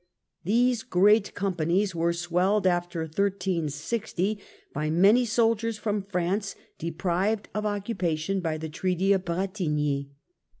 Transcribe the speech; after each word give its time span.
These 0.43 0.81
Great 0.81 1.35
Companies 1.35 1.93
were 1.93 2.11
swelled 2.11 2.65
after 2.65 3.01
1360 3.01 4.39
by 4.73 4.89
many 4.89 5.25
soldiers 5.25 5.77
from 5.77 6.01
France, 6.09 6.55
deprived 6.79 7.49
of 7.53 7.67
occupation 7.67 8.39
by 8.39 8.57
the 8.57 8.67
Treaty 8.67 9.13
of 9.13 9.23
Bretigny. 9.25 10.09